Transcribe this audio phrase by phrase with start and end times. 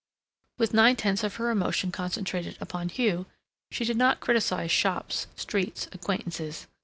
[0.57, 3.27] With nine tenths of her emotion concentrated upon Hugh,
[3.69, 6.65] she did not criticize shops, streets, acquaintances